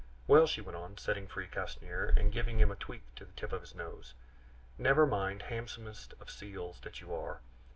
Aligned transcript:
Well," 0.25 0.47
she 0.47 0.61
went 0.61 0.75
on, 0.77 0.97
setting 0.97 1.27
free 1.27 1.45
Castanier, 1.45 2.11
and 2.17 2.31
giving 2.33 2.59
a 2.59 2.73
tweak 2.75 3.03
to 3.13 3.23
the 3.25 3.33
tip 3.33 3.53
of 3.53 3.61
his 3.61 3.75
nose, 3.75 4.15
"never 4.79 5.05
mind, 5.05 5.43
handsomest 5.43 6.15
of 6.19 6.31
seals 6.31 6.79
that 6.79 7.01
you 7.01 7.13
are. 7.13 7.39